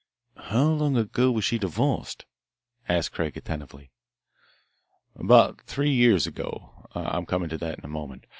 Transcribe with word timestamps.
"How 0.45 0.63
long 0.65 0.97
ago 0.97 1.29
was 1.31 1.45
she 1.45 1.59
divorced?" 1.59 2.25
asked 2.89 3.11
Craig 3.11 3.37
attentively. 3.37 3.91
"About 5.13 5.61
three 5.61 5.91
years 5.93 6.25
ago. 6.25 6.87
I'm 6.95 7.27
coming 7.27 7.49
to 7.49 7.57
that 7.59 7.77
in 7.77 7.85
a 7.85 7.87
moment. 7.87 8.25